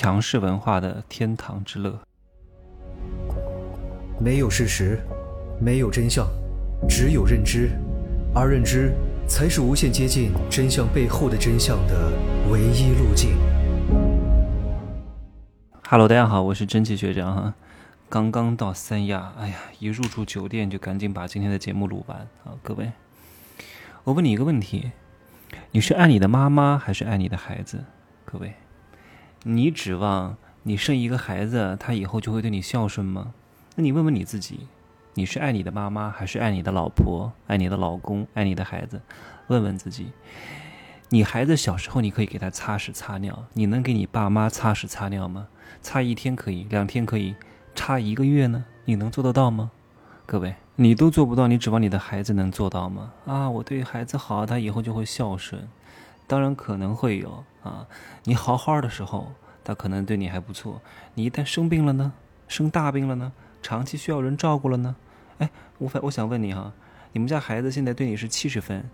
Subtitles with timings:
[0.00, 2.00] 强势文化的天堂之乐。
[4.18, 4.98] 没有事实，
[5.60, 6.26] 没有真相，
[6.88, 7.68] 只有认知，
[8.34, 8.94] 而认知
[9.28, 12.10] 才是无限接近真相背后的真相的
[12.50, 13.36] 唯一路径。
[15.86, 17.54] Hello，大家好，我是真气学长哈，
[18.08, 22.56] 刚刚到三亚，哎呀，一入住酒店就赶紧把今天的节目录完啊！
[22.62, 22.90] 各位，
[24.04, 24.92] 我问你一个问题，
[25.72, 27.84] 你是爱你的妈妈还是爱你的孩子？
[28.24, 28.54] 各位。
[29.44, 33.32] 你指望你生一个孩子，他以后就会对你孝顺吗？
[33.74, 34.66] 那你问问你自己，
[35.14, 39.00] 你是爱你的妈妈，还是爱你的老婆、爱你的老公、爱你的孩子？
[39.46, 40.12] 问问自己，
[41.08, 45.48] 你孩子小时候你可以给他擦屎擦尿，你能给你爸妈擦屎擦尿吗？
[45.80, 47.34] 擦一天可以，两天可以，
[47.74, 48.66] 擦一个月呢？
[48.84, 49.70] 你能做得到吗？
[50.26, 53.12] 各位，你都做不到，你指望你的孩子能做到吗？
[53.24, 55.66] 啊，我对孩子好，他以后就会孝顺。
[56.30, 57.88] 当然可能会有啊，
[58.22, 59.32] 你好好的时候，
[59.64, 60.80] 他可能对你还不错。
[61.14, 62.12] 你一旦生病了呢，
[62.46, 64.94] 生大病了呢，长期需要人照顾了呢，
[65.38, 66.72] 哎，我反我想问你哈，
[67.10, 68.88] 你们家孩子现在对你是七十分，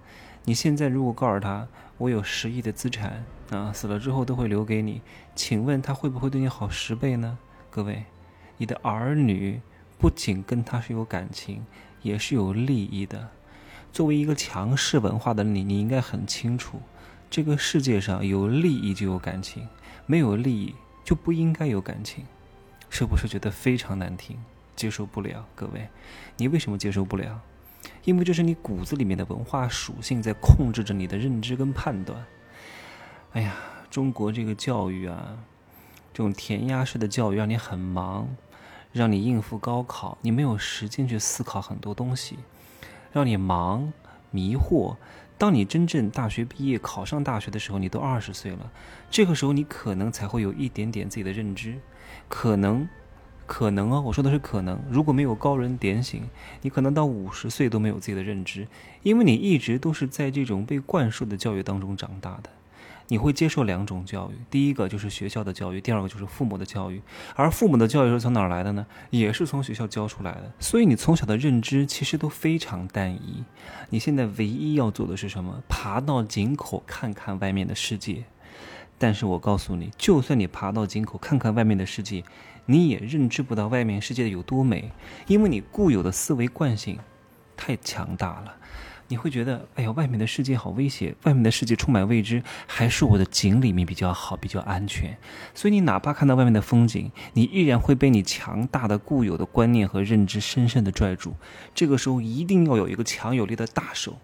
[0.45, 5.03] 你现在如果告诉他我有十亿的资产啊，死了之后都会留给你，
[5.34, 7.37] 请问他会不会对你好十倍呢？
[7.69, 8.06] 各位，
[8.56, 9.61] 你的儿女
[9.98, 11.67] 不仅跟他是有感情，
[12.00, 13.28] 也是有利益的。
[13.93, 16.81] 作为一个强势文化的你，你应该很清楚。
[17.29, 19.69] 这个世界上有利益就有感情，
[20.07, 20.75] 没有利益
[21.05, 22.25] 就不应该有感情，
[22.89, 24.39] 是不是觉得非常难听，
[24.75, 25.45] 接受不了？
[25.55, 25.89] 各位，
[26.37, 27.41] 你为什么接受不了？
[28.05, 32.25] 因为这是你骨子里面的文化属性在控制着你的认知跟判断。
[33.33, 33.55] 哎呀，
[33.91, 35.37] 中国这个教育啊，
[36.13, 38.29] 这种填鸭式的教育让你很忙，
[38.93, 42.39] 让你应付高考，你没有时间去思考很多东西，
[43.13, 43.93] 让你忙
[44.31, 44.97] 迷惑。
[45.39, 48.71] 当你真正大学毕业考上大学的时候，你都二十岁了，
[49.11, 51.79] 这个时候你可能才会有一点点自己的认知，
[52.29, 52.89] 可能，
[53.47, 54.81] 可能啊，我说的是可能。
[54.91, 56.23] 如果没有高人点醒，
[56.63, 58.67] 你可能到五十岁都没有自己的认知，
[59.03, 62.50] 因为你一直都是在这种被灌输的教育当中长大的。
[63.09, 67.00] 你会接受两种教育，第一个就是学校的教育，第二个就是父母的教育。
[67.34, 68.84] 而父母的教育是从哪儿来的呢？
[69.11, 70.53] 也是从学校教出来的。
[70.59, 73.44] 所以你从小的认知其实都非常单一。
[73.91, 75.62] 你现在唯一要做的是什么？
[75.69, 78.25] 爬到井口看看外面的世界。
[78.99, 82.25] 但是我告诉你，就算你爬到井口看看外面的世界，
[82.65, 84.91] 你也认知不到外面世界有多美，
[85.27, 86.99] 因为你固有的思维惯性
[87.56, 88.56] 太强大了。
[89.09, 95.17] 你会觉得，哎呀，外面的世界好危险，外面的世界充满未知，还是我的井里面比较好，比较安全。
[95.55, 101.34] 所以你哪怕看到外面的风景，你依然会被你强大的固有的观念和认知深深的拽住。
[101.75, 104.19] 这个时候一定要有一个强有力的大手，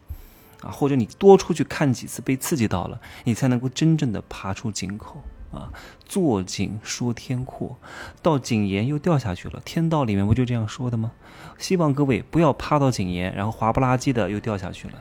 [0.62, 5.22] 啊，或者你多出去看几次，被刺激到了，你才能够真正的爬出井口。
[5.52, 5.70] 啊，
[6.04, 7.76] 坐井说天阔，
[8.22, 9.60] 到井沿又掉下去了。
[9.64, 11.12] 天道里面不就这样说的吗？
[11.58, 14.94] 希望各位不要趴到井沿，然后滑不拉几的又掉下去了。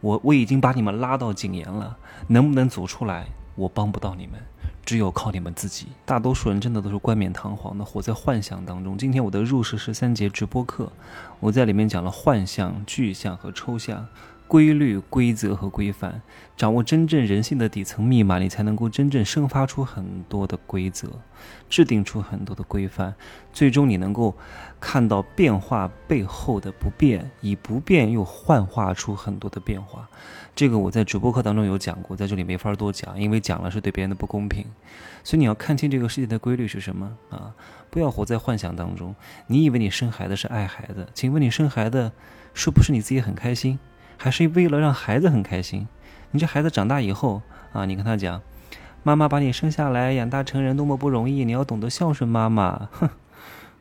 [0.00, 1.96] 我我已经把你们拉到井沿了，
[2.28, 3.26] 能不能走出来，
[3.56, 4.40] 我帮不到你们，
[4.84, 5.88] 只有靠你们自己。
[6.04, 8.96] 大多数人真的都是冠冕堂皇的活在幻想当中。
[8.96, 10.92] 今天我的入世十三节直播课，
[11.40, 14.06] 我在里面讲了幻象、具象和抽象。
[14.48, 16.20] 规律、规则和规范，
[16.56, 21.06] 掌握真正人性的底层密码，你才能够真正生发出很多的规则，
[21.68, 23.14] 制定出很多的规范，
[23.52, 24.34] 最终你能够
[24.80, 30.08] 看到变化背后的不变，以不变又幻化出很多的变化。
[30.56, 34.64] 这个我在直播课当中有讲过，在这里没法多讲，因为讲了是对别人的不公平。
[35.22, 37.54] 所以你要看清这个世界的规律是什么啊！
[37.90, 39.14] 不要活在幻想当中。
[39.46, 41.06] 你以为你生孩子是爱孩子？
[41.12, 42.10] 请问你生孩子
[42.54, 43.78] 是不是你自己很开心？
[44.18, 45.88] 还是为了让孩子很开心，
[46.32, 47.40] 你这孩子长大以后
[47.72, 48.42] 啊，你跟他讲，
[49.02, 53.08] 妈妈把你生下来养大成人多么不容易，你要懂得孝顺妈妈，哼，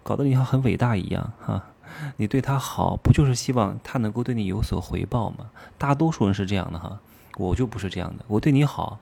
[0.04, 1.64] 搞得你像很伟大一样哈。
[2.18, 5.50] 你对他好，不就是希望他能够对你有所回报吗？
[5.78, 7.00] 大多数人是这样的哈。
[7.46, 9.00] 我就不是这样的，我对你好，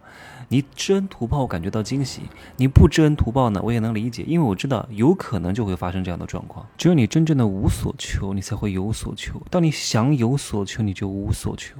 [0.49, 2.21] 你知恩图报，我感觉到惊喜；
[2.57, 6.65] 你不知恩图报呢，我也能理解，因为我知道有可能就会发生这样的状况。
[6.77, 9.41] 只有你真正的无所求，你才会有所求。
[9.49, 11.77] 当你想有所求，你就无所求，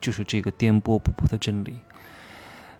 [0.00, 1.78] 就是这个颠簸不破的真理。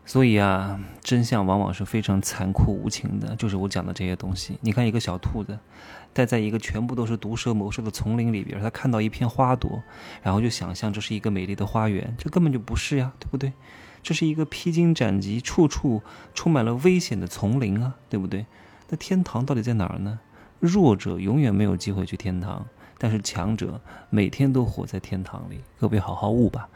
[0.06, 4.56] 所以啊，真相往往是非常残酷无情的，就是我讲的这些东西。
[4.62, 5.58] 你看，一个小兔子。
[6.12, 9.82] 待在一个全部都是毒蛇猛兽的丛林里边，它看到一片花朵，
[10.22, 13.52] 然后就想象这是一个美丽的花园，这根本就不是呀，对不对？
[14.02, 16.00] 这是一个披荆斩棘、处处
[16.32, 18.46] 充满了危险的丛林啊，对不对？
[18.88, 20.18] 那天堂到底在哪儿呢？
[20.60, 22.64] 弱者永远没有机会去天堂，
[22.98, 23.80] 但是强者
[24.10, 25.60] 每天都活在天堂里。
[25.78, 26.68] 各位好好悟吧。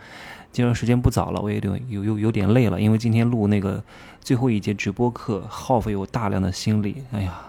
[0.52, 3.82] 今儿时间不早了，我也有有有有点累了，因为今天录那个
[4.20, 7.04] 最后一节直播课，耗费我大量的心力。
[7.12, 7.40] 哎呀，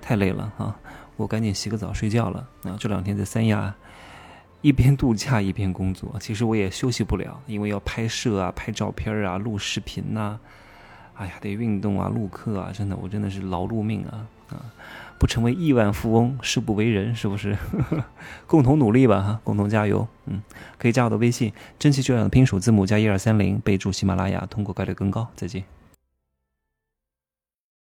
[0.00, 0.74] 太累了啊！
[1.16, 2.48] 我赶紧洗个澡睡觉了。
[2.62, 3.74] 啊，这两天在三亚
[4.62, 10.40] 一边度假一边工作，其实我也休息不了，因为要拍摄啊、拍照片啊、录视频呐。
[11.14, 14.72] 哎呀，得运动啊，录课啊，真的，我真的是劳碌命啊啊！
[15.18, 17.56] 不成为亿万富翁，誓不为人，是不是？
[18.46, 20.06] 共同努力吧，哈，共同加油。
[20.26, 20.42] 嗯，
[20.78, 25.28] 可以加我的微信，真气学长的拼数字母加一二三零，备注喜马拉雅，通过概率更高。
[25.34, 25.64] 再见。